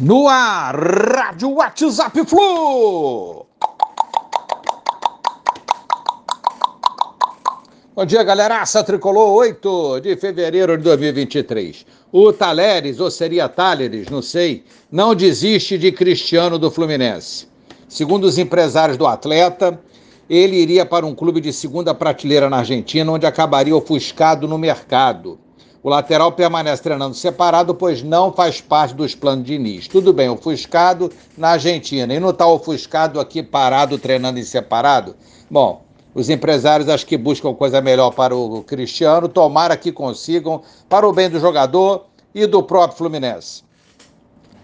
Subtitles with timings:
[0.00, 3.44] No ar, Rádio WhatsApp Flu.
[7.96, 8.60] Bom dia, galera.
[8.60, 11.84] Aça tricolor 8 de fevereiro de 2023.
[12.12, 17.48] O Taleres, ou seria Taleres, não sei, não desiste de Cristiano do Fluminense.
[17.88, 19.80] Segundo os empresários do atleta,
[20.30, 25.40] ele iria para um clube de segunda prateleira na Argentina, onde acabaria ofuscado no mercado.
[25.82, 29.86] O lateral permanece treinando separado, pois não faz parte dos planos de Diniz.
[29.86, 32.12] Tudo bem, ofuscado na Argentina.
[32.12, 35.14] E não está ofuscado aqui parado, treinando em separado?
[35.48, 41.08] Bom, os empresários acho que buscam coisa melhor para o Cristiano, tomara que consigam, para
[41.08, 43.62] o bem do jogador e do próprio Fluminense.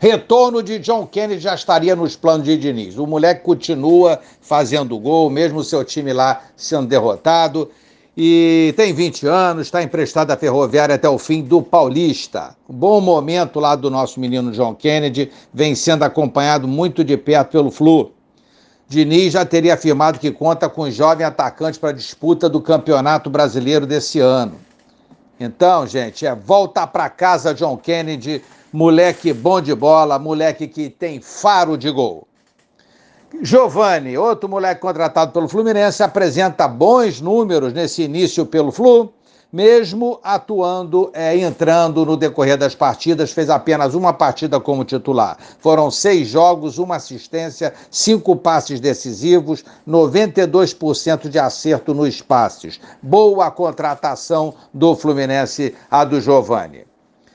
[0.00, 2.98] Retorno de John Kennedy já estaria nos planos de Diniz.
[2.98, 7.70] O moleque continua fazendo gol, mesmo seu time lá sendo derrotado.
[8.16, 12.56] E tem 20 anos, está emprestado à Ferroviária até o fim do Paulista.
[12.68, 17.50] Um bom momento lá do nosso menino John Kennedy, vem sendo acompanhado muito de perto
[17.52, 18.12] pelo Flu.
[18.88, 23.86] Diniz já teria afirmado que conta com jovem atacante para a disputa do Campeonato Brasileiro
[23.86, 24.54] desse ano.
[25.40, 28.42] Então, gente, é volta para casa John Kennedy
[28.74, 32.26] moleque bom de bola, moleque que tem faro de gol.
[33.42, 39.12] Giovani, outro moleque contratado pelo Fluminense, apresenta bons números nesse início pelo Flu,
[39.52, 45.36] mesmo atuando, é, entrando no decorrer das partidas, fez apenas uma partida como titular.
[45.60, 52.80] Foram seis jogos, uma assistência, cinco passes decisivos, 92% de acerto nos passes.
[53.00, 56.84] Boa contratação do Fluminense, a do Giovani.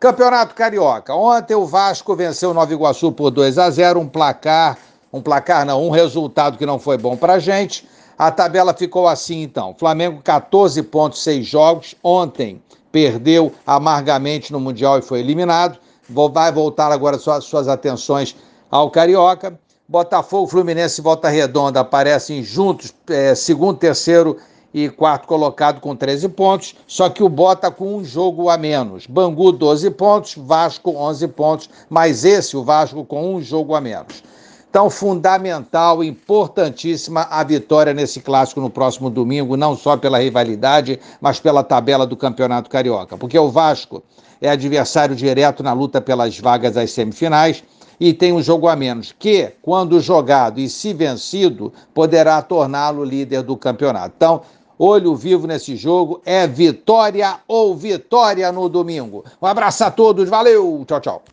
[0.00, 1.14] Campeonato Carioca.
[1.14, 4.78] Ontem o Vasco venceu o Nova Iguaçu por 2 a 0, um placar,
[5.12, 7.86] um placar não, um resultado que não foi bom pra gente.
[8.18, 9.74] A tabela ficou assim então.
[9.78, 11.94] Flamengo 14 pontos, 6 jogos.
[12.02, 15.78] Ontem perdeu amargamente no Mundial e foi eliminado.
[16.08, 18.36] Vai voltar agora suas, suas atenções
[18.70, 19.58] ao Carioca.
[19.88, 24.36] Botafogo, Fluminense e Volta Redonda aparecem juntos, é, segundo, terceiro
[24.72, 29.06] e quarto colocado com 13 pontos, só que o Bota com um jogo a menos.
[29.06, 34.22] Bangu 12 pontos, Vasco 11 pontos, mas esse o Vasco com um jogo a menos.
[34.70, 41.40] Então, fundamental, importantíssima a vitória nesse clássico no próximo domingo, não só pela rivalidade, mas
[41.40, 43.18] pela tabela do Campeonato Carioca.
[43.18, 44.00] Porque o Vasco
[44.40, 47.64] é adversário direto na luta pelas vagas às semifinais
[47.98, 53.42] e tem um jogo a menos, que, quando jogado e se vencido, poderá torná-lo líder
[53.42, 54.14] do campeonato.
[54.16, 54.42] Então,
[54.78, 56.22] olho vivo nesse jogo.
[56.24, 59.24] É vitória ou vitória no domingo.
[59.42, 61.22] Um abraço a todos, valeu, tchau, tchau.